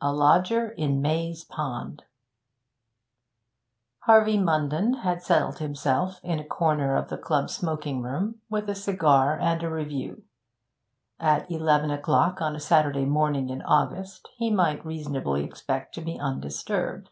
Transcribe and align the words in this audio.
A 0.00 0.12
LODGER 0.12 0.68
IN 0.78 1.02
MAZE 1.02 1.42
POND 1.42 2.04
Harvey 4.02 4.38
Munden 4.38 4.98
had 4.98 5.24
settled 5.24 5.58
himself 5.58 6.20
in 6.22 6.38
a 6.38 6.44
corner 6.44 6.94
of 6.94 7.08
the 7.08 7.18
club 7.18 7.50
smoking 7.50 8.00
room, 8.00 8.40
with 8.48 8.70
a 8.70 8.76
cigar 8.76 9.36
and 9.36 9.60
a 9.64 9.68
review. 9.68 10.22
At 11.18 11.50
eleven 11.50 11.90
o'clock 11.90 12.40
on 12.40 12.54
a 12.54 12.60
Saturday 12.60 13.06
morning 13.06 13.48
in 13.48 13.60
August 13.62 14.28
he 14.36 14.52
might 14.52 14.86
reasonably 14.86 15.42
expect 15.42 15.96
to 15.96 16.00
be 16.00 16.16
undisturbed. 16.16 17.10